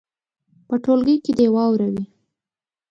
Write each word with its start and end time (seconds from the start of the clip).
په 0.67 0.75
ټولګي 0.83 1.15
کې 1.23 1.31
دې 1.37 1.45
یې 1.47 1.53
واوروي. 1.55 2.03